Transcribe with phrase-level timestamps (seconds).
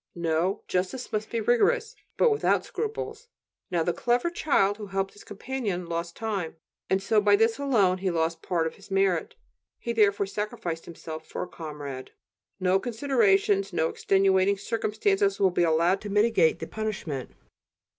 [0.15, 3.27] No, justice must be rigorous, but without scruples.
[3.69, 6.55] Now the clever child who helped his companion lost time,
[6.89, 9.35] and so by this alone he lost part of his merit;
[9.77, 12.13] he therefore "sacrificed" himself for a comrade.
[12.59, 17.33] No considerations, no extenuating circumstances will be allowed to mitigate the punishment.